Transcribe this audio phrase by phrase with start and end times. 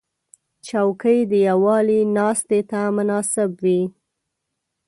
[0.67, 3.81] چوکۍ د یووالي ناستې ته مناسب وي.